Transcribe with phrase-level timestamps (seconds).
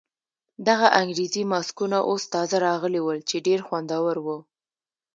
[0.67, 4.37] دغه انګریزي ماسکونه اوس تازه راغلي ول چې ډېر خوندور وو.